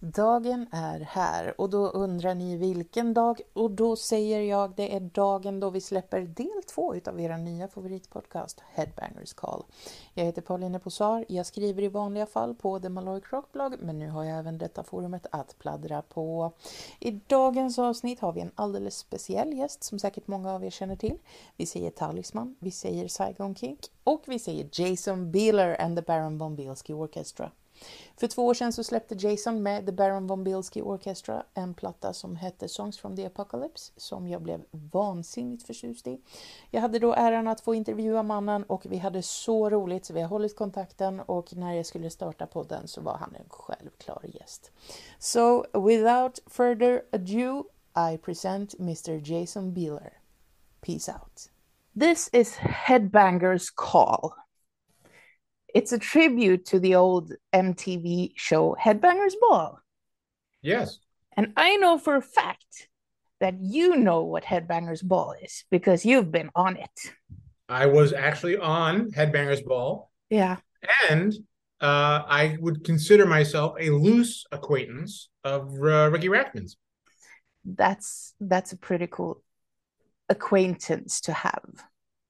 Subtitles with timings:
[0.00, 3.40] Dagen är här och då undrar ni vilken dag?
[3.52, 7.68] Och då säger jag det är dagen då vi släpper del två utav era nya
[7.68, 9.64] favoritpodcast Headbangers Call.
[10.14, 14.08] Jag heter Pauline Posar, jag skriver i vanliga fall på The Malloy Crockblog men nu
[14.08, 16.52] har jag även detta forumet att pladdra på.
[17.00, 20.96] I dagens avsnitt har vi en alldeles speciell gäst som säkert många av er känner
[20.96, 21.18] till.
[21.56, 26.38] Vi säger Talisman, vi säger Saigon Kink och vi säger Jason Beeler and the Baron
[26.38, 27.50] von Orchestra.
[28.16, 32.12] För två år sedan så släppte Jason med The Baron von Bilski Orchestra en platta
[32.12, 36.20] som hette Songs from the Apocalypse som jag blev vansinnigt förtjust i.
[36.70, 40.20] Jag hade då äran att få intervjua mannen och vi hade så roligt så vi
[40.20, 44.70] har hållit kontakten och när jag skulle starta podden så var han en självklar gäst.
[45.18, 47.64] So without further ado
[48.12, 50.12] I present Mr Jason Beeler.
[50.80, 51.50] Peace out.
[52.00, 54.47] This is Headbangers Call.
[55.74, 59.80] It's a tribute to the old MTV show Headbangers Ball.
[60.62, 60.98] Yes.
[61.36, 62.88] And I know for a fact
[63.40, 67.12] that you know what Headbangers Ball is because you've been on it.
[67.68, 70.10] I was actually on Headbangers Ball.
[70.30, 70.56] Yeah.
[71.10, 71.34] And
[71.80, 76.76] uh, I would consider myself a loose acquaintance of uh, Riki Rachtman's.
[77.64, 79.42] That's that's a pretty cool
[80.28, 81.68] acquaintance to have.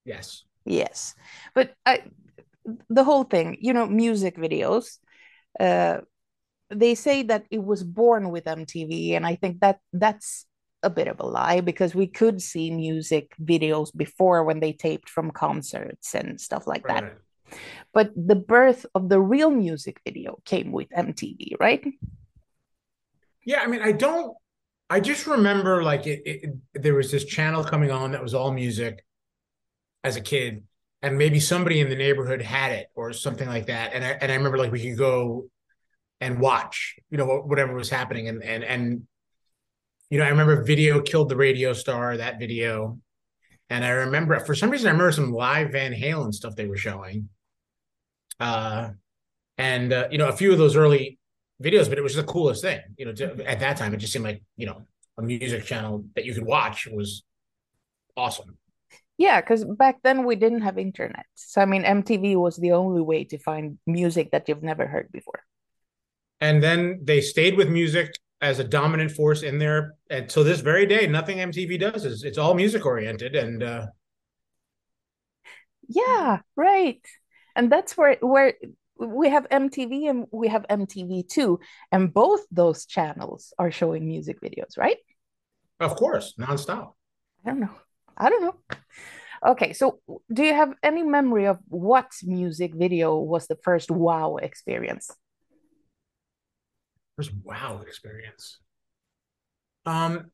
[0.04, 0.44] Yes.
[0.64, 1.14] Yes.
[1.54, 2.02] But I
[2.88, 4.98] the whole thing, you know, music videos.
[5.58, 5.98] Uh,
[6.70, 10.46] they say that it was born with MTV, and I think that that's
[10.82, 15.08] a bit of a lie because we could see music videos before when they taped
[15.08, 17.18] from concerts and stuff like that.
[17.92, 21.84] But the birth of the real music video came with MTV, right?
[23.44, 24.36] Yeah, I mean, I don't.
[24.90, 26.54] I just remember like it, it.
[26.74, 29.04] There was this channel coming on that was all music
[30.04, 30.64] as a kid,
[31.02, 33.92] and maybe somebody in the neighborhood had it or something like that.
[33.94, 35.48] And I and I remember like we could go
[36.20, 38.28] and watch, you know, whatever was happening.
[38.28, 39.06] And and and
[40.10, 42.98] you know, I remember video killed the radio star, that video.
[43.70, 46.76] And I remember for some reason I remember some live Van Halen stuff they were
[46.76, 47.28] showing.
[48.40, 48.90] Uh
[49.56, 51.18] and uh, you know, a few of those early
[51.62, 52.80] videos, but it was the coolest thing.
[52.96, 54.82] You know, to, at that time it just seemed like, you know,
[55.16, 57.22] a music channel that you could watch was
[58.16, 58.56] awesome.
[59.18, 61.26] Yeah, because back then we didn't have internet.
[61.34, 65.10] So I mean, MTV was the only way to find music that you've never heard
[65.12, 65.42] before.
[66.40, 69.94] And then they stayed with music as a dominant force in there.
[70.10, 73.34] And so this very day, nothing MTV does is it's all music oriented.
[73.34, 73.86] And uh
[75.88, 77.04] Yeah, right.
[77.56, 78.54] And that's where where
[78.98, 81.58] we have MTV and we have MTV2,
[81.92, 84.98] and both those channels are showing music videos, right?
[85.80, 86.94] of course, nonstop.
[87.44, 87.74] I don't know.
[88.18, 88.56] I don't know.
[89.46, 90.00] Okay, so
[90.32, 95.10] do you have any memory of what music video was the first wow experience?
[97.16, 98.58] First wow experience.
[99.86, 100.32] Um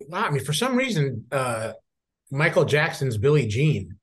[0.00, 1.72] wow, I mean, for some reason, uh
[2.30, 3.98] Michael Jackson's Billie Jean.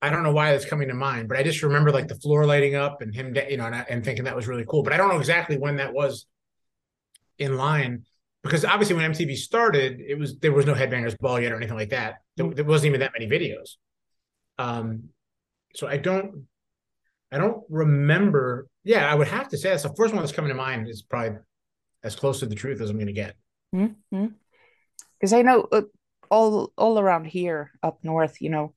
[0.00, 2.46] I don't know why that's coming to mind, but I just remember like the floor
[2.46, 4.82] lighting up and him, you know, and, and thinking that was really cool.
[4.82, 6.26] But I don't know exactly when that was
[7.38, 8.04] in line
[8.42, 11.76] because obviously when MTV started, it was there was no Headbangers Ball yet or anything
[11.76, 12.16] like that.
[12.36, 13.76] There, there wasn't even that many videos.
[14.58, 15.10] Um,
[15.74, 16.46] so I don't,
[17.30, 18.66] I don't remember.
[18.84, 20.88] Yeah, I would have to say that's the first one that's coming to mind.
[20.88, 21.38] Is probably
[22.02, 23.36] as close to the truth as I'm going to get.
[23.72, 25.82] Because I know uh,
[26.30, 28.74] all all around here up north, you know,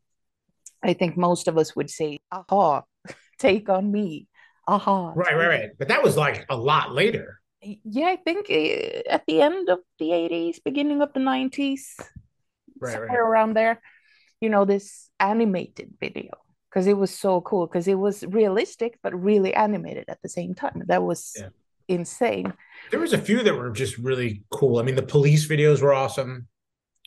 [0.83, 2.83] I think most of us would say, "Aha,
[3.39, 4.27] take on me."
[4.67, 5.13] Aha.
[5.15, 5.69] Right, right, right.
[5.77, 7.39] But that was like a lot later.
[7.63, 11.95] Yeah, I think uh, at the end of the 80s, beginning of the 90s,
[12.79, 13.29] Right, somewhere right.
[13.29, 13.81] around there,
[14.41, 16.31] you know, this animated video
[16.69, 20.53] because it was so cool because it was realistic but really animated at the same
[20.53, 20.83] time.
[20.87, 21.49] That was Yeah.
[21.87, 22.53] insane.
[22.91, 24.79] There was a few that were just really cool.
[24.79, 26.47] I mean, the police videos were awesome.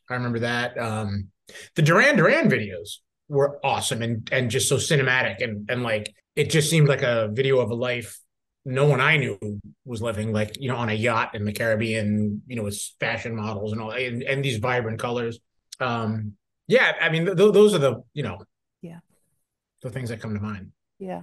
[0.08, 0.78] I remember that.
[0.78, 1.28] Um,
[1.74, 2.98] the Duran Duran videos
[3.28, 7.28] were awesome and and just so cinematic and and like it just seemed like a
[7.32, 8.18] video of a life
[8.66, 9.38] no one I knew
[9.84, 13.34] was living like you know on a yacht in the Caribbean, you know, with fashion
[13.34, 15.38] models and all and, and these vibrant colors.
[15.80, 16.32] Um,
[16.66, 18.38] yeah, I mean, th- those are the you know,
[18.82, 18.98] Yeah.
[19.82, 20.72] the things that come to mind.
[20.98, 21.22] Yeah.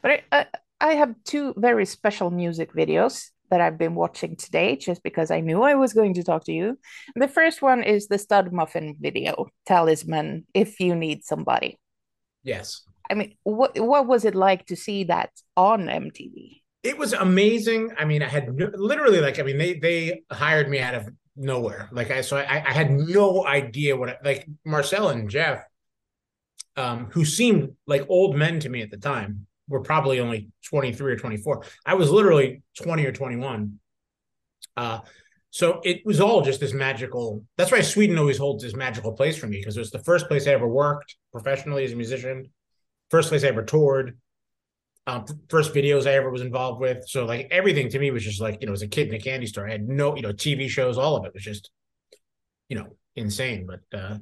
[0.00, 0.46] But I, I,
[0.80, 5.40] I have two very special music videos that I've been watching today just because I
[5.40, 6.78] knew I was going to talk to you.
[7.14, 11.78] The first one is the Stud Muffin video, Talisman, If You Need Somebody.
[12.42, 12.82] Yes.
[13.10, 16.61] I mean, what what was it like to see that on MTV?
[16.82, 17.92] It was amazing.
[17.98, 21.88] I mean, I had literally like, I mean, they they hired me out of nowhere.
[21.92, 25.64] Like I, so I, I had no idea what I, like Marcel and Jeff
[26.76, 31.12] um, who seemed like old men to me at the time, were probably only 23
[31.12, 31.64] or 24.
[31.86, 33.78] I was literally 20 or 21.
[34.76, 35.00] Uh,
[35.50, 37.44] so it was all just this magical.
[37.56, 40.28] That's why Sweden always holds this magical place for me because it was the first
[40.28, 42.50] place I ever worked professionally as a musician,
[43.10, 44.18] first place I ever toured,
[45.06, 47.08] um, first videos I ever was involved with.
[47.08, 49.18] So like everything to me was just like you know, as a kid in a
[49.18, 51.70] candy store, I had no you know TV shows, all of it was just
[52.68, 53.66] you know insane.
[53.66, 54.18] But uh,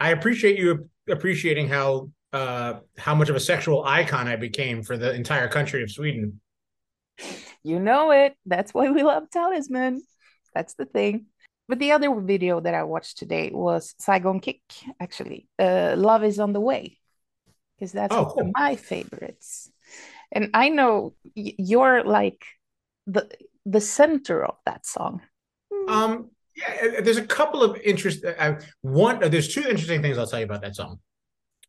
[0.00, 4.96] I appreciate you appreciating how uh, how much of a sexual icon I became for
[4.96, 6.40] the entire country of Sweden.
[7.62, 8.34] You know it.
[8.46, 10.02] That's why we love Talisman.
[10.54, 11.26] That's the thing.
[11.68, 14.60] But the other video that I watched today was Saigon Kick,
[15.00, 15.48] actually.
[15.58, 16.98] Uh, Love is on the way,
[17.76, 18.52] because that's oh, cool.
[18.54, 19.72] my favorites.
[20.32, 22.44] And I know you're like
[23.06, 23.28] the
[23.64, 25.22] the center of that song.
[25.72, 25.88] Hmm.
[25.88, 28.24] Um, yeah, uh, uh, there's a couple of interest.
[28.24, 31.00] Uh, uh one, there's two interesting things I'll tell you about that song.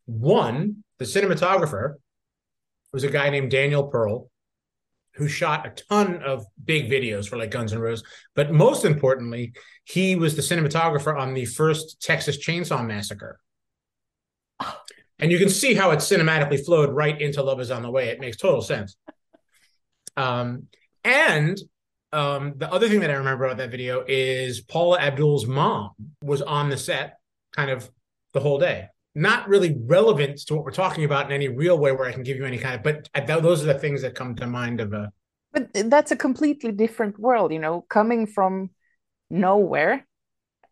[0.06, 1.96] One, the cinematographer
[2.94, 4.30] was a guy named Daniel Pearl,
[5.16, 8.06] who shot a ton of big videos for like Guns N' Roses.
[8.36, 9.54] But most importantly,
[9.84, 13.40] he was the cinematographer on the first Texas Chainsaw Massacre.
[15.20, 18.10] And you can see how it cinematically flowed right into Love Is on the Way.
[18.10, 18.96] It makes total sense.
[20.16, 20.64] Um,
[21.04, 21.62] and
[22.12, 25.92] um, the other thing that I remember about that video is Paula Abdul's mom
[26.24, 27.20] was on the set
[27.56, 27.88] kind of
[28.34, 28.88] the whole day
[29.18, 32.22] not really relevant to what we're talking about in any real way where I can
[32.22, 34.94] give you any kind of, but those are the things that come to mind of
[34.94, 35.12] a.
[35.52, 38.70] But that's a completely different world, you know, coming from
[39.32, 40.06] nowhere.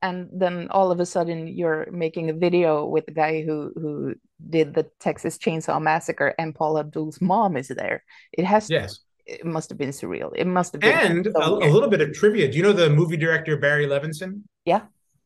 [0.06, 4.16] And then all of a sudden you're making a video with the guy who, who
[4.50, 8.04] did the Texas Chainsaw Massacre and Paul Abdul's mom is there.
[8.32, 9.00] It has yes.
[9.26, 10.32] it must have been surreal.
[10.36, 12.50] It must have been and so a, a, little bit of trivia.
[12.50, 14.44] Do you know the movie director Barry Levinson?
[14.66, 14.82] Yeah,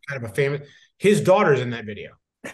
[0.08, 0.68] kind of a famous.
[0.98, 2.12] His daughter's in that video.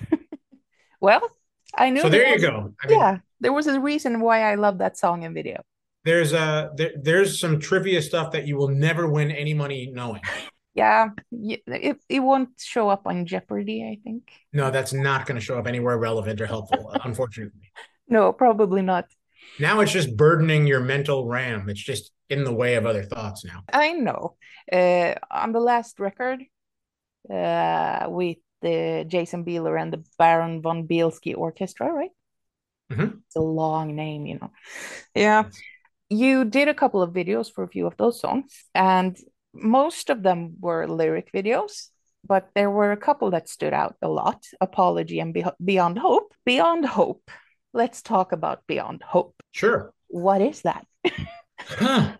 [1.01, 1.29] Well,
[1.77, 2.01] I knew.
[2.01, 2.73] So there you go.
[2.81, 5.61] I mean, yeah, there was a reason why I love that song and video.
[6.03, 10.21] There's a there, there's some trivia stuff that you will never win any money knowing.
[10.75, 14.29] Yeah, it, it won't show up on Jeopardy, I think.
[14.51, 17.71] No, that's not going to show up anywhere relevant or helpful, unfortunately.
[18.09, 19.05] No, probably not.
[19.57, 21.69] Now it's just burdening your mental RAM.
[21.69, 23.63] It's just in the way of other thoughts now.
[23.71, 24.35] I know.
[24.71, 26.43] Uh, on the last record,
[27.31, 32.11] uh, with the Jason Bieler and the Baron von Bielski Orchestra, right?
[32.91, 33.17] Mm-hmm.
[33.25, 34.51] It's a long name, you know.
[35.13, 35.49] Yeah.
[36.09, 39.17] You did a couple of videos for a few of those songs, and
[39.55, 41.89] most of them were lyric videos,
[42.27, 46.33] but there were a couple that stood out a lot Apology and Be- Beyond Hope.
[46.45, 47.29] Beyond Hope.
[47.73, 49.35] Let's talk about Beyond Hope.
[49.51, 49.93] Sure.
[50.07, 50.85] What is that?
[51.59, 52.13] huh.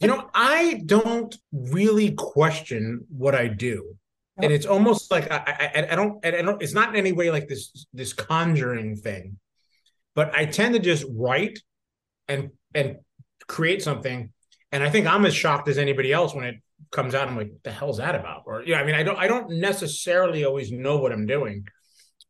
[0.00, 3.96] You know, I don't really question what I do
[4.38, 7.30] and it's almost like I, I, I don't I don't it's not in any way
[7.30, 9.38] like this this conjuring thing,
[10.14, 11.58] but I tend to just write
[12.28, 12.96] and and
[13.46, 14.32] create something,
[14.70, 16.56] and I think I'm as shocked as anybody else when it
[16.90, 17.28] comes out.
[17.28, 18.42] I'm like, the hell's that about?
[18.46, 21.66] Or yeah, I mean, I don't I don't necessarily always know what I'm doing,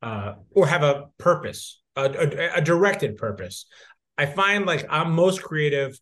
[0.03, 3.67] uh, or have a purpose, a, a, a directed purpose.
[4.19, 5.99] I find like I'm most creative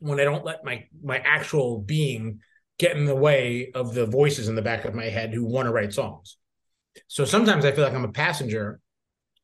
[0.00, 2.40] when I don't let my my actual being
[2.78, 5.66] get in the way of the voices in the back of my head who want
[5.66, 6.36] to write songs.
[7.06, 8.80] So sometimes I feel like I'm a passenger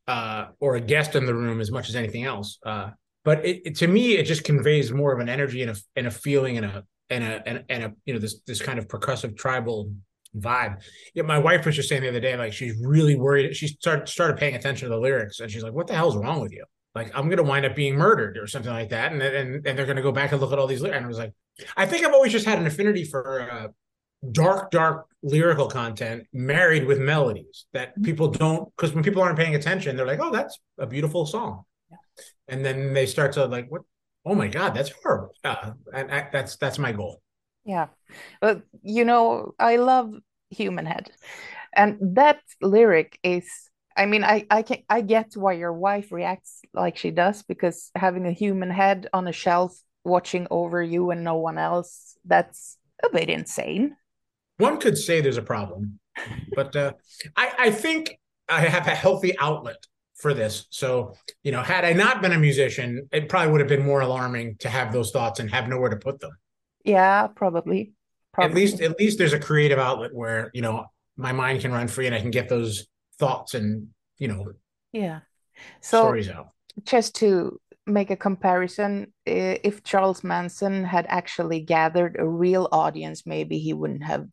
[0.07, 2.59] uh, or a guest in the room as much as anything else.
[2.65, 2.91] Uh,
[3.25, 6.07] but it, it, to me, it just conveys more of an energy and a and
[6.07, 8.89] a feeling and a and a and, and a you know this this kind of
[8.89, 9.93] percussive tribal
[10.37, 10.83] vibe.
[11.15, 13.55] Yeah, my wife was just saying the other day, like she's really worried.
[13.57, 16.41] She started started paying attention to the lyrics, and she's like, "What the hell's wrong
[16.41, 19.67] with you?" Like I'm gonna wind up being murdered or something like that, and and
[19.67, 20.97] and they're gonna go back and look at all these lyrics.
[20.97, 21.33] And I was like,
[21.77, 23.69] I think I've always just had an affinity for uh,
[24.33, 28.05] dark, dark lyrical content married with melodies that mm-hmm.
[28.05, 31.65] people don't, because when people aren't paying attention, they're like, oh, that's a beautiful song.
[31.91, 31.97] Yeah.
[32.49, 33.83] And then they start to like, what?
[34.25, 35.35] Oh my God, that's horrible.
[35.45, 37.23] Uh, and I, that's that's my goal.
[37.65, 37.89] Yeah.
[38.41, 40.13] But, you know, I love
[40.51, 41.11] Human Head.
[41.75, 43.49] And that lyric is
[43.97, 47.91] I mean, I I can I get why your wife reacts like she does because
[47.95, 52.77] having a human head on a shelf watching over you and no one else, that's
[53.05, 53.97] a bit insane.
[54.59, 55.99] One could say there's a problem,
[56.55, 56.93] but uh,
[57.37, 59.87] I, I think I have a healthy outlet
[60.25, 60.67] for this.
[60.71, 64.01] So, you know, had I not been a musician, it probably would have been more
[64.01, 66.31] alarming to have those thoughts and have nowhere to put them.
[66.83, 67.93] Yeah, probably.
[68.33, 68.51] probably.
[68.51, 70.87] At least, at least there's a creative outlet where you know
[71.19, 72.87] my mind can run free and I can get those
[73.19, 74.53] thoughts and you know,
[74.93, 75.21] yeah,
[75.83, 76.49] so stories out.
[76.85, 83.59] Just to make a comparison, if Charles Manson had actually gathered a real audience, maybe
[83.59, 84.29] he wouldn't have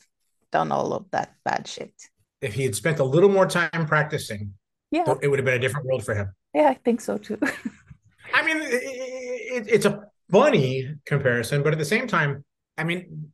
[0.53, 1.91] done all of that bad shit.
[2.39, 4.53] If he had spent a little more time practicing,
[4.91, 5.15] Yeah.
[5.21, 6.33] It would have been a different world for him.
[6.53, 7.39] Yeah, I think so too.
[8.33, 12.43] I mean, it, it, it's a funny comparison, but at the same time,
[12.77, 13.31] I mean,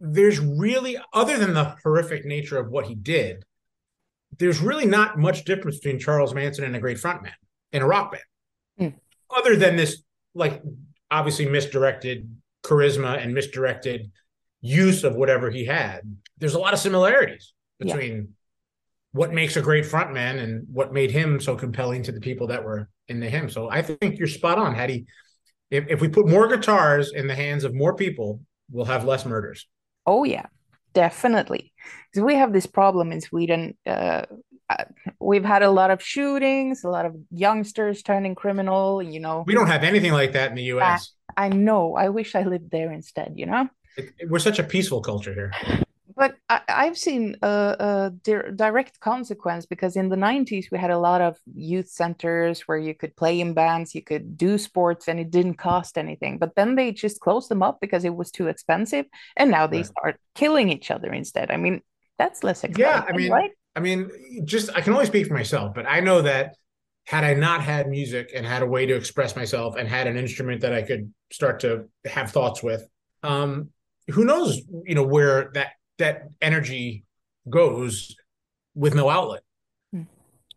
[0.00, 3.44] there's really, other than the horrific nature of what he did,
[4.38, 7.32] there's really not much difference between Charles Manson and a great frontman
[7.72, 9.00] in a rock band, mm.
[9.36, 10.02] other than this,
[10.34, 10.62] like,
[11.10, 12.28] obviously misdirected
[12.64, 14.10] charisma and misdirected
[14.60, 16.00] use of whatever he had.
[16.38, 18.34] There's a lot of similarities between.
[19.12, 22.64] What makes a great frontman and what made him so compelling to the people that
[22.64, 23.48] were into him.
[23.50, 24.74] So I think you're spot on.
[24.74, 25.06] Had he,
[25.70, 28.40] if, if we put more guitars in the hands of more people,
[28.70, 29.66] we'll have less murders.
[30.06, 30.46] Oh yeah,
[30.94, 31.72] definitely.
[32.10, 33.76] Because we have this problem in Sweden.
[33.86, 34.24] Uh,
[34.70, 34.84] uh,
[35.20, 39.02] we've had a lot of shootings, a lot of youngsters turning criminal.
[39.02, 41.12] You know, we don't have anything like that in the U.S.
[41.36, 41.96] I, I know.
[41.96, 43.34] I wish I lived there instead.
[43.36, 45.52] You know, it, we're such a peaceful culture here
[46.14, 50.90] but I, have seen a, a di- direct consequence because in the 90s we had
[50.90, 55.08] a lot of youth centers where you could play in bands you could do sports
[55.08, 58.30] and it didn't cost anything but then they just closed them up because it was
[58.30, 59.86] too expensive and now they right.
[59.86, 61.80] start killing each other instead i mean
[62.18, 63.50] that's less expensive yeah i mean right?
[63.76, 64.10] i mean
[64.44, 66.56] just i can only speak for myself but i know that
[67.04, 70.16] had i not had music and had a way to express myself and had an
[70.16, 72.86] instrument that i could start to have thoughts with
[73.22, 73.70] um
[74.08, 77.04] who knows you know where that that energy
[77.48, 78.14] goes
[78.74, 79.42] with no outlet.
[79.94, 80.06] Mm.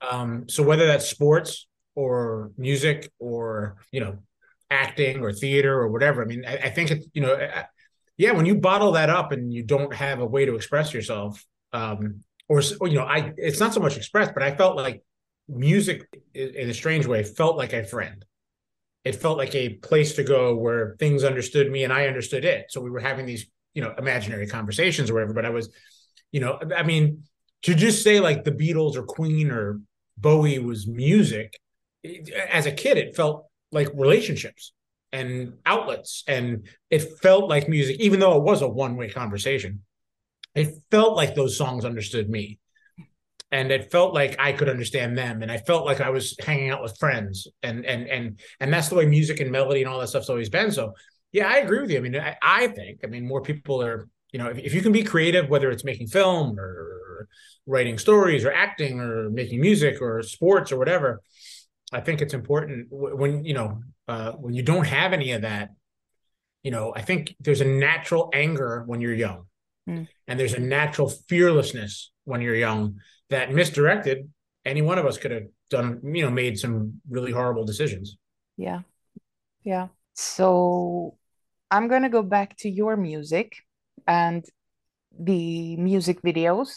[0.02, 4.20] Um, so whether that's sports or music or you know
[4.70, 7.38] acting or theater or whatever, I mean, I, I think it's you know,
[8.18, 11.44] yeah, when you bottle that up and you don't have a way to express yourself,
[11.74, 15.04] um, or, or you know, I it's not so much expressed, but I felt like
[15.48, 18.26] music in a strange way felt like a friend
[19.06, 22.66] it felt like a place to go where things understood me and I understood it.
[22.70, 23.46] So we were having these
[23.76, 25.70] you know imaginary conversations or whatever but i was
[26.32, 27.24] you know i mean
[27.62, 29.80] to just say like the beatles or queen or
[30.18, 31.60] bowie was music
[32.52, 34.72] as a kid it felt like relationships
[35.12, 39.82] and outlets and it felt like music even though it was a one-way conversation
[40.56, 42.58] it felt like those songs understood me
[43.52, 46.72] and it felt like I could understand them, and I felt like I was hanging
[46.72, 50.00] out with friends, and and and and that's the way music and melody and all
[50.00, 50.72] that stuff's always been.
[50.72, 50.94] So
[51.36, 51.98] yeah, I agree with you.
[51.98, 54.82] I mean, I, I think, I mean, more people are, you know, if, if, you
[54.82, 57.28] can be creative, whether it's making film or
[57.66, 61.22] writing stories or acting or making music or sports or whatever,
[61.92, 65.72] I think it's important when, you know, uh, when you don't have any of that,
[66.64, 69.48] you know, I think there's a natural anger when you're young
[69.90, 70.08] mm.
[70.30, 72.96] and there's a natural fearlessness when you're young
[73.30, 74.30] that misdirected,
[74.64, 78.16] any one of us could have done, you know, made some really horrible decisions.
[78.56, 78.84] Yeah.
[79.66, 79.90] Yeah.
[80.14, 81.18] So
[81.76, 83.58] I'm going to go back to your music
[84.08, 84.46] and
[85.20, 86.70] the music videos.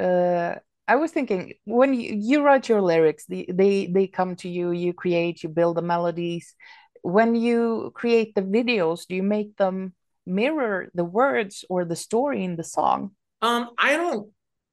[0.00, 0.54] Uh,
[0.86, 4.70] I was thinking when you, you write your lyrics, the, they they come to you,
[4.70, 6.54] you create, you build the melodies.
[7.02, 9.92] When you create the videos, do you make them
[10.24, 13.10] mirror the words or the story in the song?
[13.42, 14.30] Um, I don't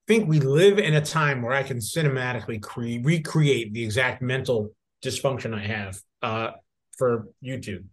[0.07, 4.69] think we live in a time where I can cinematically cre- recreate the exact mental
[5.03, 6.51] dysfunction I have uh,
[6.97, 7.83] for YouTube.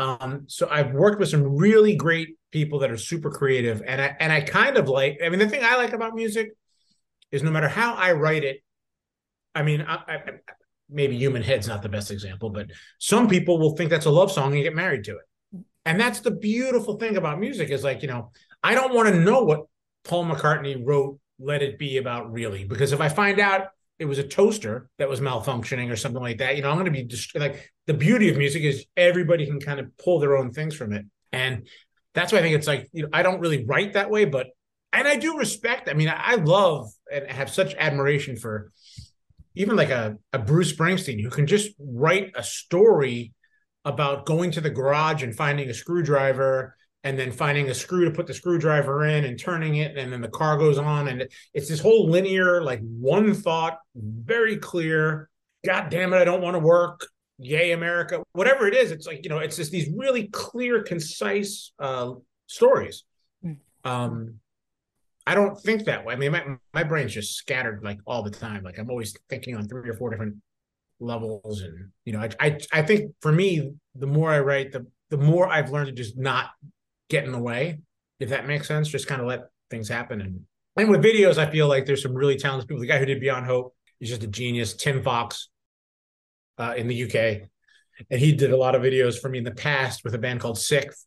[0.00, 4.16] Um, so I've worked with some really great people that are super creative, and I
[4.18, 5.20] and I kind of like.
[5.22, 6.52] I mean, the thing I like about music
[7.30, 8.62] is no matter how I write it.
[9.54, 10.20] I mean, I, I,
[10.88, 14.32] maybe Human Head's not the best example, but some people will think that's a love
[14.32, 15.64] song and get married to it.
[15.84, 19.20] And that's the beautiful thing about music is like you know I don't want to
[19.20, 19.66] know what
[20.04, 23.68] Paul McCartney wrote "Let It Be" about really because if I find out
[24.00, 26.86] it was a toaster that was malfunctioning or something like that, you know, I'm going
[26.86, 30.38] to be dist- like the beauty of music is everybody can kind of pull their
[30.38, 31.04] own things from it.
[31.32, 31.68] And
[32.14, 34.48] that's why I think it's like, you know, I don't really write that way, but,
[34.94, 38.72] and I do respect, I mean, I love and have such admiration for
[39.54, 43.34] even like a, a Bruce Springsteen who can just write a story
[43.84, 48.10] about going to the garage and finding a screwdriver and then finding a screw to
[48.10, 51.68] put the screwdriver in and turning it and then the car goes on and it's
[51.68, 55.28] this whole linear like one thought very clear
[55.64, 57.06] god damn it i don't want to work
[57.38, 61.72] yay america whatever it is it's like you know it's just these really clear concise
[61.78, 62.12] uh
[62.46, 63.04] stories.
[63.42, 63.52] Hmm.
[63.84, 64.34] um
[65.26, 66.14] i don't think that way.
[66.14, 68.62] I mean my, my brain's just scattered like all the time.
[68.62, 70.36] Like i'm always thinking on three or four different
[71.02, 74.86] levels and you know I, I i think for me the more i write the
[75.08, 76.50] the more i've learned to just not
[77.10, 77.80] get in the way,
[78.18, 78.88] if that makes sense.
[78.88, 80.20] Just kind of let things happen.
[80.20, 80.40] And
[80.76, 82.80] and with videos, I feel like there's some really talented people.
[82.80, 84.74] The guy who did Beyond Hope is just a genius.
[84.74, 85.50] Tim Fox
[86.56, 87.48] uh, in the UK,
[88.10, 90.40] and he did a lot of videos for me in the past with a band
[90.40, 91.04] called Sikth.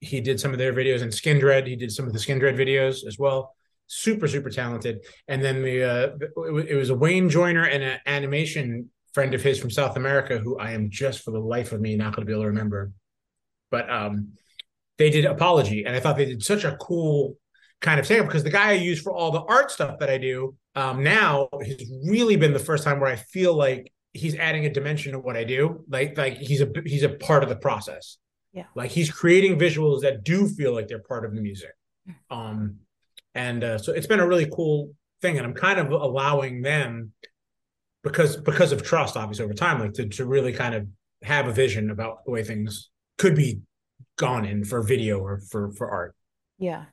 [0.00, 1.66] He did some of their videos in Skindred.
[1.66, 3.54] He did some of the Skindred videos as well.
[3.86, 5.04] super super talented.
[5.28, 6.08] And then the uh,
[6.68, 10.58] it was a Wayne Joyner and an animation friend of his from South America who
[10.58, 12.92] I am just for the life of me not going to be able to remember.
[13.70, 14.32] But um,
[14.98, 17.36] they did Apology, and I thought they did such a cool
[17.80, 20.18] kind of thing because the guy I use for all the art stuff that I
[20.18, 24.64] do um, now has really been the first time where I feel like he's adding
[24.66, 25.84] a dimension to what I do.
[25.88, 28.18] Like like he's a he's a part of the process.
[28.52, 28.64] Yeah.
[28.74, 31.72] Like he's creating visuals that do feel like they're part of the music.
[32.30, 32.76] Um,
[33.34, 37.12] and uh, so it's been a really cool thing, and I'm kind of allowing them
[38.02, 40.86] because because of trust, obviously over time, like to to really kind of
[41.22, 43.60] have a vision about the way things could be
[44.16, 46.14] gone in for video or for for art.
[46.58, 46.86] Yeah,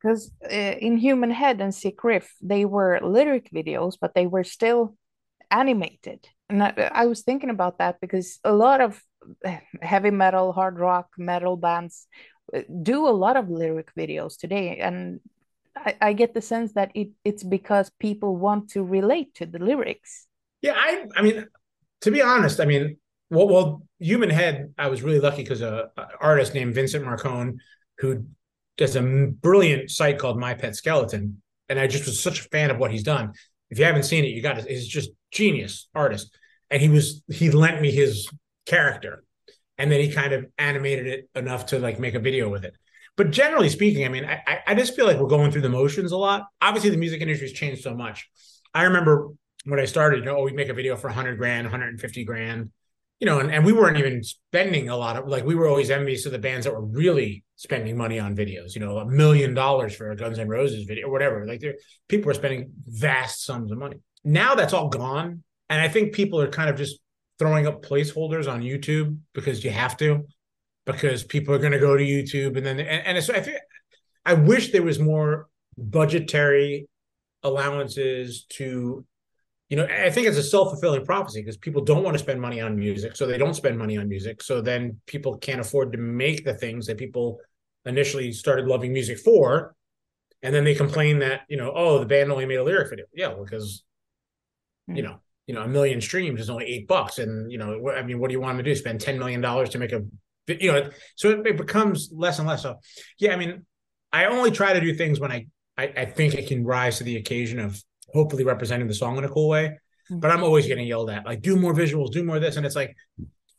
[0.00, 4.44] because uh, in Human Head and Sick Riff, they were lyric videos, but they were
[4.44, 4.96] still
[5.50, 6.28] animated.
[6.48, 9.02] And I, I was thinking about that because a lot of
[9.82, 12.06] heavy metal, hard rock, metal bands
[12.54, 15.20] uh, do a lot of lyric videos today, and
[15.76, 19.58] I, I get the sense that it, it's because people want to relate to the
[19.58, 20.26] lyrics.
[20.62, 21.46] Yeah, I I mean,
[22.02, 22.98] to be honest, I mean,
[23.30, 27.56] well, well, Human Head, I was really lucky because a, a, artist named Vincent Marcone,
[27.98, 28.26] who
[28.76, 32.70] does a brilliant site called My Pet Skeleton, and I just was such a fan
[32.70, 33.32] of what he's done.
[33.70, 34.68] If you haven't seen it, you got it.
[34.68, 36.36] He's just genius artist,
[36.70, 38.28] and he was he lent me his
[38.66, 39.24] character,
[39.78, 42.74] and then he kind of animated it enough to like make a video with it.
[43.16, 46.12] But generally speaking, I mean, I, I just feel like we're going through the motions
[46.12, 46.44] a lot.
[46.60, 48.28] Obviously, the music industry has changed so much.
[48.74, 49.30] I remember
[49.64, 52.70] when I started, you know, oh, we make a video for 100 grand, 150 grand,
[53.20, 55.90] you know, and, and we weren't even spending a lot of like we were always
[55.90, 59.54] envious of the bands that were really spending money on videos, you know, a million
[59.54, 61.46] dollars for a Guns N' Roses video or whatever.
[61.46, 61.62] Like
[62.08, 63.96] people were spending vast sums of money.
[64.24, 65.42] Now that's all gone.
[65.70, 66.98] And I think people are kind of just
[67.38, 70.26] throwing up placeholders on YouTube because you have to
[70.84, 73.58] because people are going to go to YouTube and then and, and so I think
[74.24, 76.88] I wish there was more budgetary
[77.42, 79.04] allowances to
[79.68, 82.60] you know I think it's a self-fulfilling prophecy because people don't want to spend money
[82.60, 85.98] on music so they don't spend money on music so then people can't afford to
[85.98, 87.38] make the things that people
[87.84, 89.74] initially started loving music for
[90.42, 93.06] and then they complain that you know oh the band only made a lyric video
[93.14, 93.84] yeah because
[94.90, 94.96] mm.
[94.96, 98.02] you know you know a million streams is only eight bucks and you know i
[98.02, 100.02] mean what do you want them to do spend 10 million dollars to make a
[100.48, 102.62] you know, so it, it, becomes less and less.
[102.62, 102.78] So,
[103.18, 103.64] yeah, I mean,
[104.12, 107.04] I only try to do things when I, I, I think it can rise to
[107.04, 107.82] the occasion of
[108.16, 109.78] hopefully representing the song in a cool way.
[110.10, 110.20] Mm-hmm.
[110.20, 112.66] But I'm always getting yelled at, like, do more visuals, do more of this, and
[112.66, 112.96] it's like,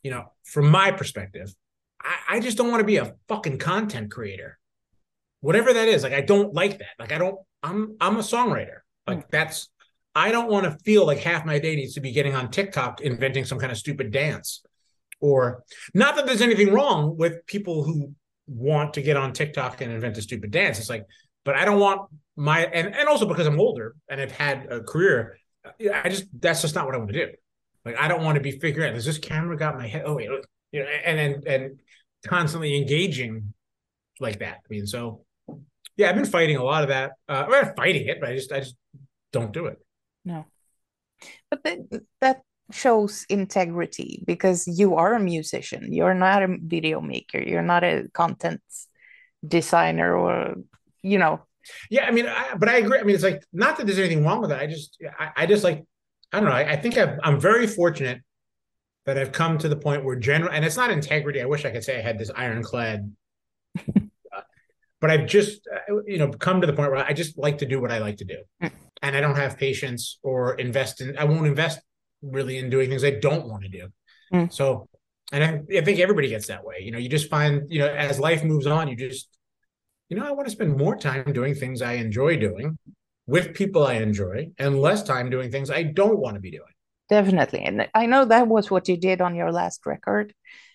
[0.02, 1.54] you know, from my perspective,
[2.00, 4.58] I, I just don't want to be a fucking content creator,
[5.40, 6.02] whatever that is.
[6.02, 6.94] Like, I don't like that.
[6.98, 7.38] Like, I don't.
[7.62, 8.78] I'm I'm a songwriter.
[9.06, 9.28] Like, mm-hmm.
[9.30, 9.68] that's.
[10.14, 13.00] I don't want to feel like half my day needs to be getting on TikTok
[13.00, 14.64] inventing some kind of stupid dance
[15.20, 18.14] or not that there's anything wrong with people who
[18.46, 20.78] want to get on TikTok and invent a stupid dance.
[20.78, 21.04] It's like,
[21.48, 24.82] but I don't want my and and also because I'm older and I've had a
[24.82, 27.32] career, I just that's just not what I want to do.
[27.86, 30.02] Like I don't want to be figuring out does this camera got my head?
[30.04, 30.28] Oh wait,
[30.72, 31.80] you know, and and and
[32.26, 33.54] constantly engaging
[34.20, 34.58] like that.
[34.58, 35.24] I mean, so
[35.96, 37.12] yeah, I've been fighting a lot of that.
[37.26, 38.76] Uh, I'm not fighting it, but I just I just
[39.32, 39.78] don't do it.
[40.26, 40.44] No,
[41.50, 41.62] but
[42.20, 47.82] that shows integrity because you are a musician you're not a video maker you're not
[47.82, 48.60] a content
[49.46, 50.56] designer or
[51.02, 51.40] you know
[51.90, 54.24] yeah i mean I, but i agree i mean it's like not that there's anything
[54.24, 55.84] wrong with it i just i, I just like
[56.32, 58.20] i don't know i, I think i am very fortunate
[59.06, 61.70] that i've come to the point where general and it's not integrity i wish i
[61.70, 63.14] could say i had this ironclad
[65.00, 67.66] but i've just uh, you know come to the point where i just like to
[67.66, 68.70] do what i like to do mm.
[69.02, 71.80] and i don't have patience or invest in i won't invest
[72.22, 73.88] really in doing things I don't want to do.
[74.32, 74.52] Mm.
[74.52, 74.88] So,
[75.32, 76.76] and I, I, think everybody gets that way.
[76.80, 79.28] You know, you just find, you know, as life moves on, you just,
[80.08, 82.78] you know, I want to spend more time doing things I enjoy doing
[83.26, 86.72] with people I enjoy and less time doing things I don't want to be doing.
[87.08, 87.60] Definitely.
[87.60, 90.34] And I know that was what you did on your last record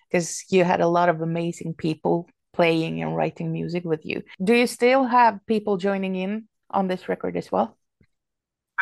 [0.10, 4.22] because you had a lot of amazing people playing and writing music with you.
[4.44, 7.78] Do you still have people joining in on this record as well?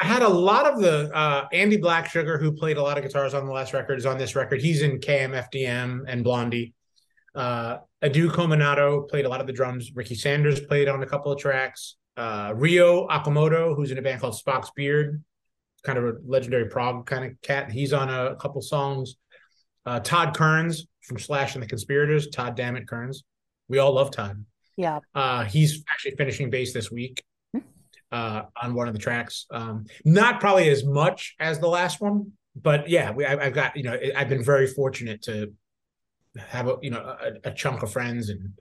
[0.02, 3.34] I had a lot of the uh, Andee Blacksugar, who played a lot of guitars
[3.34, 4.62] on the last record, is on this record.
[4.62, 6.74] He's in KMFDM and Blondie.
[7.34, 9.92] Uh, Edu Cominato played a lot of the drums.
[9.96, 11.96] Ricky Sanders played on a couple of tracks.
[12.18, 15.24] Uh, Ryo Okumoto, who's in a band called Spock's Beard,
[15.84, 17.72] kind of a legendary prog kind of cat.
[17.72, 19.16] He's on a, a couple songs.
[19.86, 22.28] Uh, Todd Kerns from Slash and the Conspirators.
[22.28, 23.24] Todd Dammit Kerns.
[23.68, 24.46] We all love Todd.
[24.78, 25.00] Yeah.
[25.16, 27.24] Uh, he's actually finishing bass this week
[28.12, 29.46] uh, on one of the tracks.
[29.52, 33.78] Um, not probably as much as the last one, but yeah, we, I, have got
[33.78, 35.54] you know I've been very fortunate to
[36.38, 38.54] have a you know a, a, chunk of friends and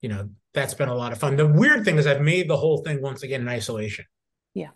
[0.00, 1.36] you know, that's been a lot of fun.
[1.36, 4.06] The weird thing is I've made the whole thing once again in isolation.
[4.54, 4.70] Yeah.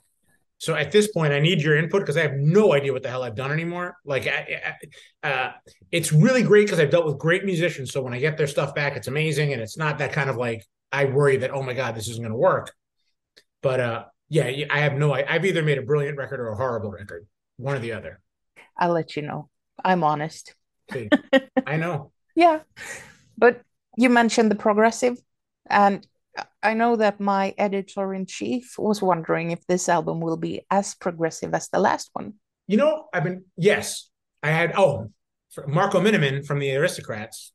[0.59, 3.11] So at this point, I need your input because I have no idea what the
[3.11, 3.97] hell I've done anymore.
[4.05, 4.77] Like, I,
[5.23, 5.53] I, uh,
[5.90, 7.92] it's really great because I've dealt with great musicians.
[7.92, 10.37] So when I get their stuff back, it's amazing, and it's not that kind of
[10.37, 12.73] like I worry that oh my god, this isn't going to work.
[13.62, 15.12] But uh, yeah, I have no.
[15.12, 18.20] I've either made a brilliant record or a horrible record, one or the other.
[18.79, 19.49] I'll let you know.
[19.85, 20.55] I'm honest.
[20.92, 21.09] See,
[21.66, 22.12] I know.
[22.35, 22.61] Yeah,
[23.38, 23.62] but
[23.97, 25.18] you mentioned the progressive,
[25.68, 26.07] and
[26.62, 30.94] I know that my editor in chief was wondering if this album will be as
[30.94, 32.35] progressive as the last one.
[32.66, 34.11] You know, I've been yes,
[34.42, 35.11] I had oh
[35.66, 37.53] Marco Minnemann from the Aristocrats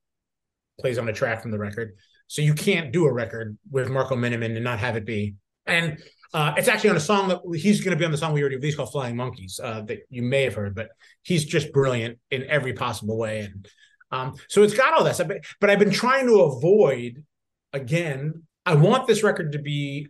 [0.79, 1.95] plays on a track from the record,
[2.27, 5.35] so you can't do a record with Marco Minnemann and not have it be.
[5.65, 6.01] And
[6.33, 8.41] uh, it's actually on a song that he's going to be on the song we
[8.41, 10.89] already released called "Flying Monkeys" uh, that you may have heard, but
[11.23, 13.67] he's just brilliant in every possible way, and
[14.11, 15.29] um, so it's got all stuff.
[15.59, 17.23] But, I've been trying to avoid
[17.73, 20.09] again I want this record to be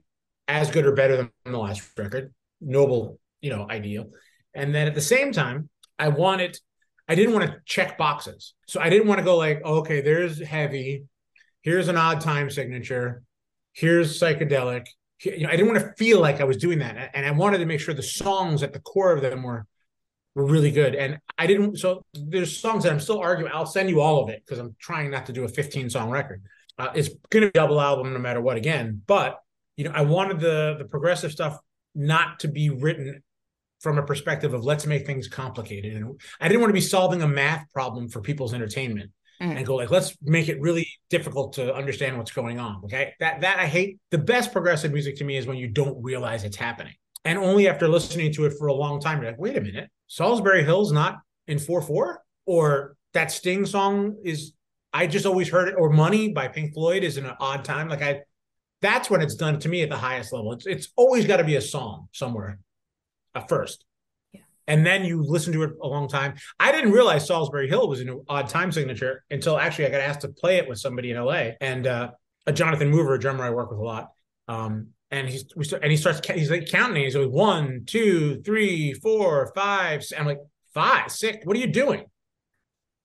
[0.49, 2.33] as good or better than the last record.
[2.59, 4.09] Noble, you know, ideal.
[4.53, 6.59] And then at the same time, I want it,
[7.07, 8.55] I didn't want to check boxes.
[8.67, 11.05] So I didn't want to go like, okay, there's heavy,
[11.61, 13.23] here's an odd time signature,
[13.71, 14.87] here's psychedelic.
[15.23, 17.11] You know, I didn't want to feel like I was doing that.
[17.13, 19.67] And I wanted to make sure the songs at the core of them were
[20.39, 20.95] were really good.
[20.95, 23.51] And I didn't so there's songs that I'm still arguing.
[23.53, 26.09] I'll send you all of it because I'm trying not to do a 15 song
[26.09, 26.41] record.
[26.77, 29.01] Uh, it's going to be a double album no matter what again.
[29.05, 29.37] But
[29.75, 31.57] you know, I wanted the the progressive stuff
[31.93, 33.21] not to be written
[33.81, 35.95] from a perspective of let's make things complicated.
[35.95, 39.55] And I didn't want to be solving a math problem for people's entertainment mm.
[39.55, 42.81] and go like, let's make it really difficult to understand what's going on.
[42.85, 43.13] Okay.
[43.19, 43.99] That that I hate.
[44.11, 46.93] The best progressive music to me is when you don't realize it's happening.
[47.25, 49.89] And only after listening to it for a long time, you're like, wait a minute,
[50.09, 52.15] Solsbury Hill's not in 4-4?
[52.45, 54.53] Or that Sting song is
[54.93, 57.89] I just always heard it, or Money by Pink Floyd is in an odd time.
[57.89, 58.21] Like I,
[58.81, 60.53] that's when it's done to me at the highest level.
[60.53, 62.59] It's it's always got to be a song somewhere,
[63.35, 63.85] at first,
[64.31, 64.41] yeah.
[64.67, 66.35] and then you listen to it a long time.
[66.59, 70.21] I didn't realize Solsbury Hill was an odd time signature until actually I got asked
[70.21, 72.11] to play it with somebody in LA, and uh,
[72.47, 74.09] a Jonathan Mover, a drummer I work with a lot.
[74.47, 77.03] Um, and he's and he starts he's like counting.
[77.03, 80.03] He's like one, two, three, four, five.
[80.17, 80.39] I'm like
[80.73, 81.45] five, six.
[81.45, 82.05] What are you doing?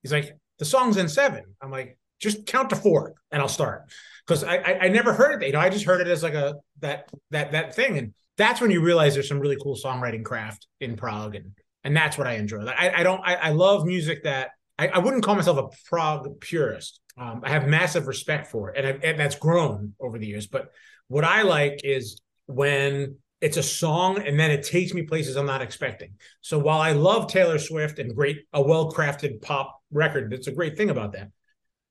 [0.02, 1.44] He's like the song's in seven.
[1.62, 3.84] I'm like, just count to four and I'll start.
[4.26, 5.46] Because I, I, I never heard it.
[5.46, 7.98] You know, I just heard it as like a that that that thing.
[7.98, 11.52] And that's when you realize there's some really cool songwriting craft in prog, And
[11.84, 12.64] and that's what I enjoy.
[12.66, 16.40] I, I don't I, I love music that I, I wouldn't call myself a prog
[16.40, 17.00] purist.
[17.16, 20.48] Um, I have massive respect for it, and, I, and that's grown over the years.
[20.48, 20.70] But
[21.08, 25.46] what I like is when it's a song and then it takes me places I'm
[25.46, 26.14] not expecting.
[26.40, 30.30] So while I love Taylor Swift and great a well-crafted pop record.
[30.30, 31.30] That's a great thing about that.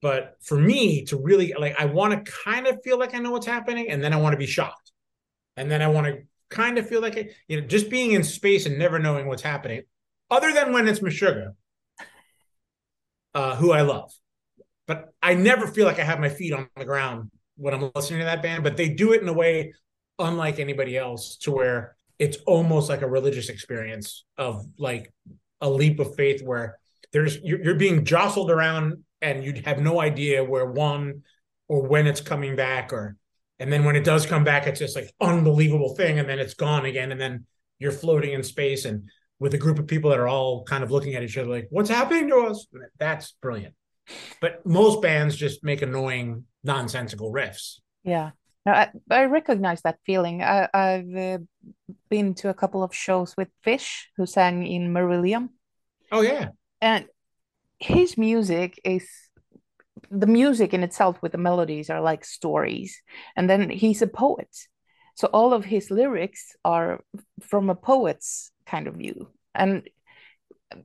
[0.01, 3.31] But for me to really like, I want to kind of feel like I know
[3.31, 4.91] what's happening, and then I want to be shocked,
[5.55, 7.33] and then I want to kind of feel like it.
[7.47, 9.83] You know, just being in space and never knowing what's happening,
[10.29, 11.53] other than when it's Meshuggah,
[13.33, 14.11] uh, who I love.
[14.85, 17.31] But I never feel like I have my feet on the ground
[17.63, 18.63] when I'm listening to that band.
[18.63, 19.73] But they do it in a way
[20.19, 25.11] unlike anybody else, to where it's almost like a religious experience of like
[25.61, 26.77] a leap of faith where
[27.11, 31.23] there's you're, being jostled around and you have no idea where one
[31.67, 33.15] or when it's coming back or
[33.59, 36.53] and then when it does come back it's just like unbelievable thing and then it's
[36.53, 37.45] gone again and then
[37.79, 40.91] you're floating in space and with a group of people that are all kind of
[40.91, 42.67] looking at each other like what's happening to us
[42.99, 43.73] that's brilliant
[44.41, 47.79] but most bands just make annoying nonsensical riffs.
[48.03, 48.31] Yeah.
[48.65, 50.41] No, I, I recognize that feeling.
[50.41, 51.37] I, have uh,
[52.09, 55.49] been to a couple of shows with Fish, who sang in Marillion.
[56.11, 56.49] Oh yeah,
[56.81, 57.05] and
[57.79, 59.05] his music is
[60.09, 63.01] the music in itself with the melodies are like stories.
[63.35, 64.55] And then he's a poet.
[65.15, 67.01] So all of his lyrics are
[67.41, 69.29] from a poet's kind of view.
[69.55, 69.89] And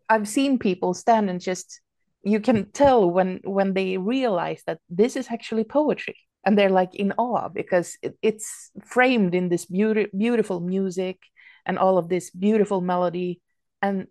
[0.08, 1.80] i've seen people stand and just
[2.22, 6.94] you can tell when when they realize that this is actually poetry and they're like
[6.94, 11.18] in awe because it, it's framed in this beauty, beautiful music
[11.66, 13.40] and all of this beautiful melody
[13.82, 14.06] and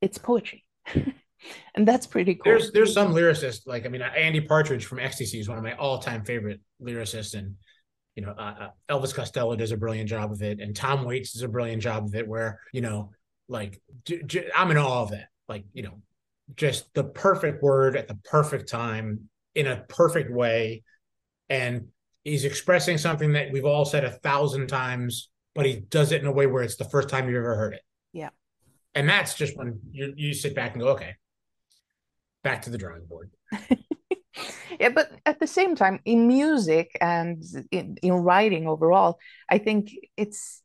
[0.00, 0.64] it's poetry
[1.74, 2.42] and that's pretty cool.
[2.44, 5.74] There's there's some lyricists like I mean Andy Partridge from XTC is one of my
[5.74, 7.56] all time favorite lyricists, and
[8.14, 11.32] you know uh, uh, Elvis Costello does a brilliant job of it, and Tom Waits
[11.32, 12.26] does a brilliant job of it.
[12.26, 13.10] Where you know
[13.48, 13.80] like
[14.56, 15.28] I'm in awe of that.
[15.48, 16.00] Like you know,
[16.56, 20.82] just the perfect word at the perfect time in a perfect way,
[21.48, 21.88] and
[22.24, 26.26] he's expressing something that we've all said a thousand times, but he does it in
[26.26, 27.82] a way where it's the first time you've ever heard it.
[28.12, 28.30] Yeah.
[28.94, 31.14] And that's just when you you sit back and go, okay,
[32.42, 33.30] back to the drawing board.
[34.80, 39.90] yeah but at the same time in music and in, in writing overall i think
[40.16, 40.62] it's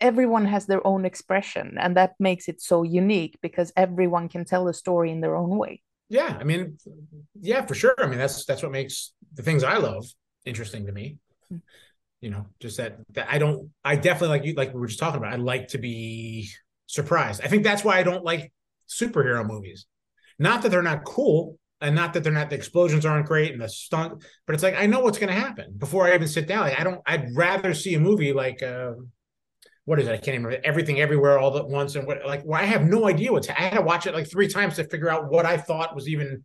[0.00, 4.68] everyone has their own expression and that makes it so unique because everyone can tell
[4.68, 5.82] a story in their own way.
[6.08, 6.76] Yeah i mean
[7.40, 7.94] yeah for sure.
[7.98, 10.04] I mean that's that's what makes the things i love
[10.44, 11.18] interesting to me.
[11.48, 11.58] Hmm.
[12.20, 14.98] you know just that that i don't i definitely like you like we were just
[15.00, 16.48] talking about i like to be
[16.86, 17.40] surprised.
[17.42, 18.52] I think that's why i don't like
[18.88, 19.86] superhero movies.
[20.38, 23.60] Not that they're not cool and not that they're not the explosions aren't great and
[23.62, 25.74] the stunt but it's like i know what's going to happen.
[25.78, 28.92] Before i even sit down like i don't i'd rather see a movie like uh,
[29.90, 30.12] what is it?
[30.12, 31.96] I can't even remember everything everywhere all at once.
[31.96, 34.30] And what like well, I have no idea what's I had to watch it like
[34.30, 36.44] three times to figure out what I thought was even,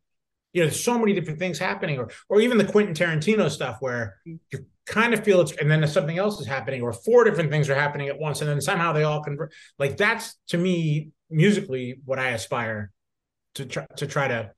[0.51, 3.77] you know, there's so many different things happening, or or even the Quentin Tarantino stuff
[3.81, 4.37] where mm-hmm.
[4.51, 7.69] you kind of feel it's and then something else is happening, or four different things
[7.69, 9.53] are happening at once, and then somehow they all convert.
[9.77, 12.89] Like that's to me musically what I aspire
[13.53, 14.51] to try to try to,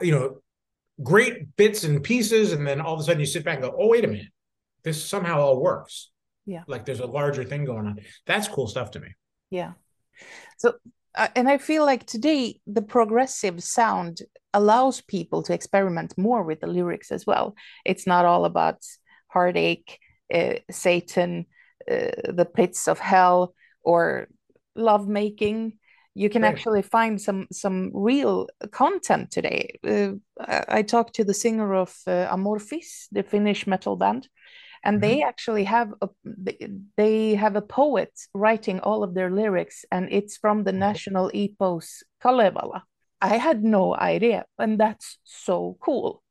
[0.00, 0.40] you know,
[1.00, 3.76] great bits and pieces, and then all of a sudden you sit back and go,
[3.78, 4.32] oh wait a minute,
[4.82, 6.10] this somehow all works
[6.46, 6.62] yeah.
[6.66, 7.98] Like there's a larger thing going on.
[8.26, 9.08] That's cool stuff to me.
[9.50, 9.72] Yeah.
[10.58, 10.74] So
[11.14, 16.60] uh, and i feel like today the progressive sound allows people to experiment more with
[16.60, 17.54] the lyrics as well.
[17.84, 18.84] It's not all about
[19.28, 19.98] heartache
[20.32, 21.46] uh, satan
[21.90, 24.28] uh, the pits of hell or
[24.76, 25.78] love making
[26.14, 26.52] you can right.
[26.52, 29.78] actually find some some real content today.
[29.84, 34.28] Uh, I, I talked to the singer of uh, amorphis the finnish metal band
[34.84, 35.08] and mm-hmm.
[35.08, 36.08] they actually have a
[36.96, 42.02] they have a poet writing all of their lyrics and it's from the national epos.
[42.22, 42.84] Kalevala.
[43.20, 46.22] I had no idea and that's so cool.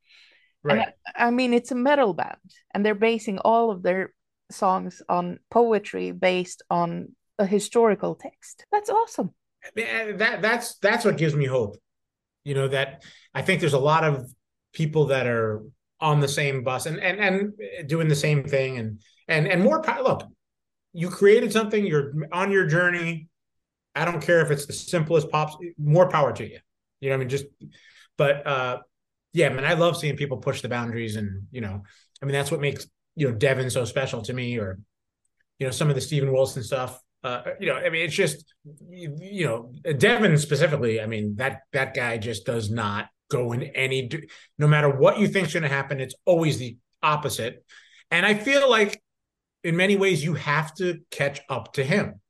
[0.62, 0.88] Right.
[1.16, 2.38] I, I mean it's a metal band
[2.72, 4.14] and they're basing all of their
[4.50, 8.64] songs on poetry based on a historical text.
[8.70, 9.34] That's awesome.
[9.74, 11.76] That that's that's what gives me hope.
[12.44, 13.02] You know that
[13.34, 14.30] i think there's a lot of
[14.72, 15.62] people that are
[16.00, 18.78] on the same bus and and and doing the same thing.
[18.78, 20.24] And and and more look
[20.92, 23.28] you created something you're on your journey.
[23.96, 26.58] I don't care if it's the simplest pops more power to you.
[27.00, 27.28] You know i mean?
[27.28, 27.46] Just
[28.16, 28.78] but uh
[29.32, 31.82] yeah man i love seeing people push the boundaries and you know
[32.22, 34.78] i mean that's what makes you know devin so special to me or
[35.58, 37.00] you know some of the steven wilson stuff.
[37.22, 38.54] Uh, you know, I mean, it's just,
[38.90, 41.00] you, you, know, Devin specifically.
[41.00, 44.10] I mean, that that guy just does not go in any
[44.58, 47.64] no matter what you think's going to happen it's always the opposite.
[48.10, 49.02] And i feel like
[49.62, 52.20] in many ways you have to catch up to him.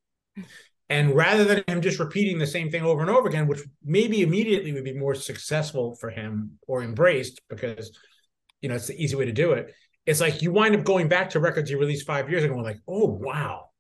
[0.89, 4.23] And rather than him just repeating the same thing over and over again which maybe
[4.23, 7.97] immediately would be more successful for him or embraced because
[8.61, 9.75] you know it's the easy way to do it
[10.07, 12.63] it's like you wind up going back to records you released five years ago and
[12.63, 13.71] like oh wow.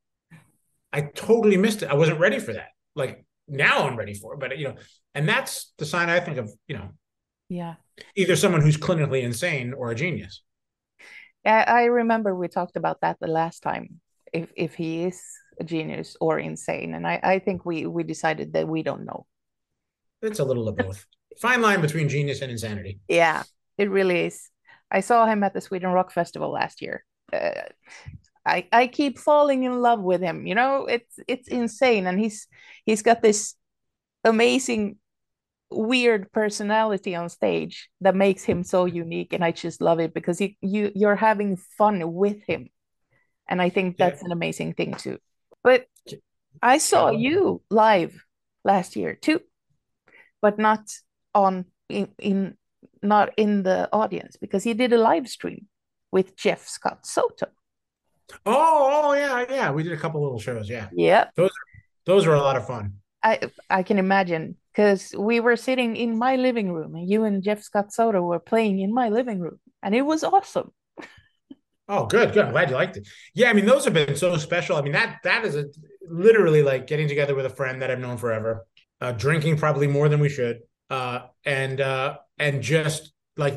[0.93, 1.91] I totally missed it.
[1.91, 2.69] I wasn't ready for that.
[2.95, 4.75] Like now i'm ready for it but you know
[5.15, 6.89] and that's the sign i think of you know
[7.49, 7.75] yeah.
[8.17, 10.43] Either someone who's clinically insane or a genius.
[11.45, 14.01] Yeah i remember we talked about that the last time
[14.33, 15.23] if if he is
[15.61, 19.27] a genius or insane and i i think we we decided that we don't know.
[20.23, 21.07] It's a little of both.
[21.39, 23.01] Fine line between genius and insanity.
[23.09, 23.43] Yeah
[23.77, 24.51] it really is.
[24.91, 27.05] I saw him at the sweden rock festival last year.
[27.33, 27.69] Uh,
[28.47, 30.87] I, I keep falling in love with him you know?
[30.87, 32.47] It's it's insane and he's
[32.85, 33.55] he's got this
[34.23, 34.97] amazing
[35.75, 40.41] weird personality on stage that makes him so unique and i just love it because
[40.41, 42.69] you, you you're having fun with him.
[43.49, 44.27] And i think that's yeah.
[44.27, 45.19] an amazing thing too.
[45.63, 45.87] But
[46.63, 48.25] i saw you live
[48.65, 49.41] last year too
[50.41, 50.81] but not
[51.35, 52.57] on in, in
[53.03, 55.67] not in the audience because he did a live stream
[56.13, 57.47] with jeff scott soto.
[58.47, 59.71] Oh oh yeah yeah.
[59.71, 60.89] We did a couple little shows yeah.
[60.93, 61.51] Yeah those
[62.07, 66.19] those were a lot of fun i i can imagine because we were sitting in
[66.19, 69.61] my living room and you and Jeff Scott Soto were playing in my living room
[69.85, 70.73] and it was awesome.
[71.89, 72.47] oh, good, good.
[72.47, 73.07] I'm glad you liked it.
[73.35, 74.77] Yeah, I mean, those have been so special.
[74.77, 75.67] I mean, that that is a,
[76.09, 78.67] literally like getting together with a friend that I've known forever,
[79.01, 80.61] uh, drinking probably more than we should,
[80.91, 83.55] uh, and uh, and just like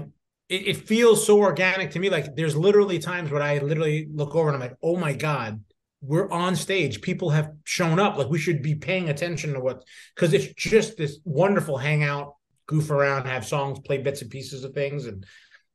[0.50, 2.10] it, it feels so organic to me.
[2.10, 5.62] Like there's literally times when I literally look over and I'm like, oh my god,
[6.08, 7.02] we're on stage.
[7.02, 8.18] People have shown up.
[8.18, 9.84] Like we should be paying attention to what
[10.16, 12.36] because it's just this wonderful hangout
[12.68, 15.26] goof around have songs play bits and pieces of things and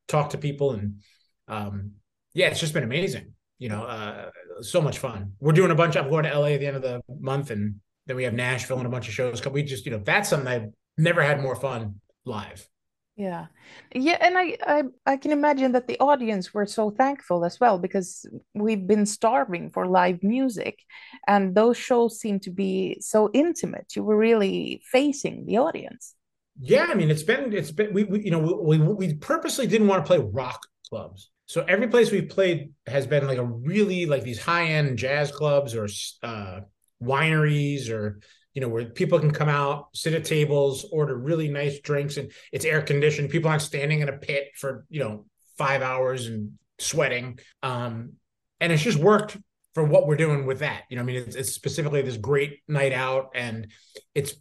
[0.09, 1.01] talk to people and
[1.49, 1.93] um
[2.35, 5.33] yeah it's just been amazing you know uh so much fun.
[5.41, 7.77] We're doing a bunch i'm going to la at the end of the month and
[8.07, 9.45] then we have nashville and a bunch of shows.
[9.47, 10.69] We just you know that's something i've
[10.99, 12.69] never had more fun live
[13.17, 13.47] yeah.
[13.95, 17.79] Yeah and I, I i can imagine that the audience were so thankful as well
[17.79, 20.79] because we've been starving for live music
[21.27, 23.95] and those shows seem to be so intimate.
[23.95, 26.15] You were really facing the audience.
[26.61, 29.89] Yeah, I mean, it's been it's been we, we you know we we purposely didn't
[29.89, 31.31] want to play rock clubs.
[31.47, 35.31] So every place we've played has been like a really like these high end jazz
[35.31, 35.89] clubs or
[36.23, 36.61] uh,
[37.03, 38.21] wineries or
[38.55, 42.31] you know where people can come out, sit at tables, order really nice drinks, and
[42.53, 43.31] it's air conditioned.
[43.31, 47.39] People aren't standing in a pit for you know five hours and sweating.
[47.63, 48.15] Um,
[48.61, 49.37] and it's just worked
[49.75, 50.83] for what we're doing with that.
[50.89, 53.69] You know, I mean, it's, it's specifically this great night out, and
[54.15, 54.35] it's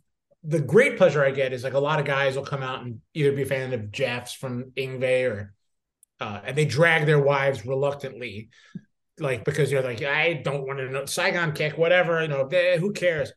[0.43, 2.99] the great pleasure I get is like a lot of guys will come out and
[3.13, 5.53] either be a fan of Jeff's from Yngwie or
[6.19, 8.49] uh, and they drag their wives reluctantly,
[9.19, 12.77] like because you're like I don't want to know Saigon kick whatever you know eh,
[12.77, 13.31] who cares,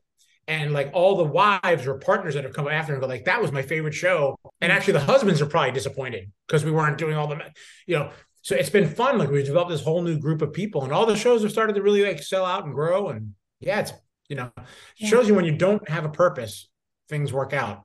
[0.48, 3.40] and like all the wives or partners that have come after and go like that
[3.40, 7.16] was my favorite show, and actually the husbands are probably disappointed because we weren't doing
[7.16, 7.38] all the
[7.86, 8.10] you know
[8.42, 11.06] so it's been fun like we've developed this whole new group of people and all
[11.06, 13.92] the shows have started to really like sell out and grow and yeah it's
[14.28, 14.50] you know
[14.96, 15.08] yeah.
[15.08, 16.68] shows you when you don't have a purpose
[17.08, 17.82] things work out.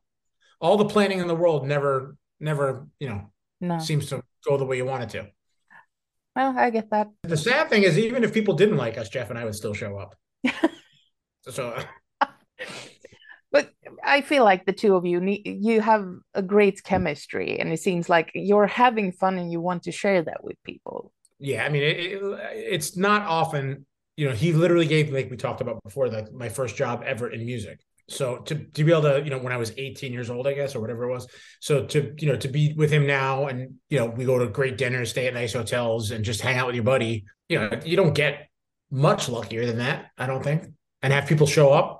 [0.62, 3.80] All the planning in the world never, never, you know, no.
[3.80, 5.28] seems to go the way you want it to.
[6.36, 7.10] Well, I get that.
[7.24, 9.74] The sad thing is, even if people didn't like us, Jeff and I would still
[9.74, 10.16] show up.
[11.50, 11.82] so,
[13.52, 13.72] but
[14.04, 18.10] I feel like the two of you you have a great chemistry, and it seems
[18.10, 21.12] like you're having fun and you want to share that with people.
[21.40, 22.22] Yeah, I mean, it, it,
[22.54, 23.86] it's not often.
[24.18, 27.30] You know, he literally gave, like we talked about before, like my first job ever
[27.30, 30.30] in music so to, to be able to you know when i was 18 years
[30.30, 31.28] old i guess or whatever it was
[31.60, 34.48] so to you know to be with him now and you know we go to
[34.48, 37.70] great dinners stay at nice hotels and just hang out with your buddy you know
[37.86, 38.50] you don't get
[38.92, 40.64] much luckier than that i don't think
[41.02, 41.99] and have people show up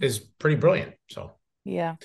[0.00, 1.32] is pretty brilliant so
[1.64, 1.96] yeah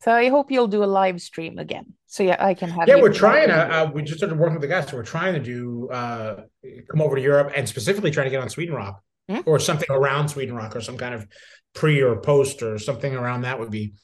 [0.00, 2.96] so i hope you'll do a live stream again so yeah i can have yeah
[2.96, 5.40] we're trying to uh, we just started working with the guys so we're trying to
[5.40, 6.42] do uh
[6.90, 9.48] come over to europe and specifically trying to get on sweden rock mm-hmm.
[9.48, 11.26] or something around sweden rock or some kind of
[11.74, 13.94] pre or post or something around that would be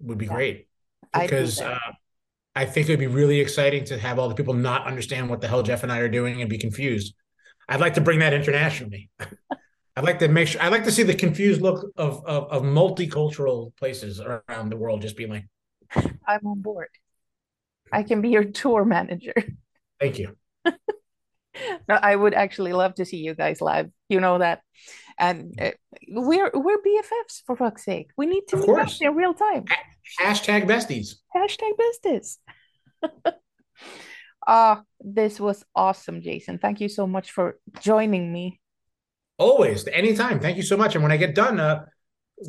[0.00, 0.34] would be yeah.
[0.34, 0.68] great
[1.12, 1.78] because uh,
[2.54, 5.48] I think it'd be really exciting to have all the people not understand what the
[5.48, 7.14] hell Jeff and I are doing and be confused.
[7.68, 9.10] I'd like to bring that internationally.
[9.96, 10.62] I'd like to make sure.
[10.62, 15.02] I'd like to see the confused look of, of of multicultural places around the world
[15.02, 15.46] just being like,
[16.26, 16.88] "I'm on board.
[17.92, 19.34] I can be your tour manager."
[20.00, 20.36] Thank you.
[21.88, 23.90] no, I would actually love to see you guys live.
[24.08, 24.60] You know that
[25.18, 25.70] and uh,
[26.08, 28.10] we're we're BFFs for fuck's sake.
[28.16, 29.64] We need to of meet up in real time.
[30.20, 31.16] Hashtag besties.
[31.34, 32.38] Hashtag besties.
[34.48, 36.58] Ah, uh, this was awesome, Jason.
[36.58, 38.60] Thank you so much for joining me.
[39.38, 40.40] Always, anytime.
[40.40, 40.94] Thank you so much.
[40.94, 41.84] And when I get done, uh,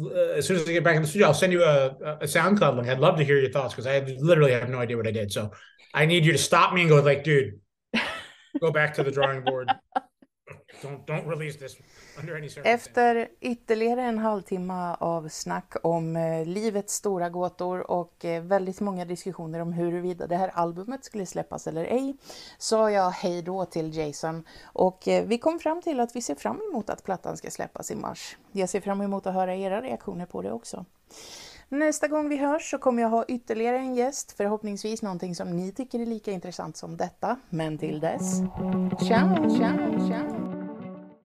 [0.01, 1.87] uh as soon as I get back in the studio, I'll send you a,
[2.21, 2.87] a SoundCloud link.
[2.87, 5.31] I'd love to hear your thoughts because I literally have no idea what I did.
[5.31, 5.51] So
[5.93, 7.59] I need you to stop me and go like, dude,
[8.59, 9.69] go back to the drawing board.
[10.81, 11.77] don't don't release this.
[12.63, 19.05] Efter ytterligare en halvtimme av snack om eh, livets stora gåtor och eh, väldigt många
[19.05, 22.17] diskussioner om huruvida det här albumet skulle släppas eller ej,
[22.57, 26.35] sa jag hej då till Jason och eh, vi kom fram till att vi ser
[26.35, 28.37] fram emot att plattan ska släppas i mars.
[28.51, 30.85] Jag ser fram emot att höra era reaktioner på det också.
[31.69, 35.71] Nästa gång vi hörs så kommer jag ha ytterligare en gäst, förhoppningsvis någonting som ni
[35.71, 37.37] tycker är lika intressant som detta.
[37.49, 38.37] Men till dess,
[39.07, 40.36] ciao, ciao, ciao!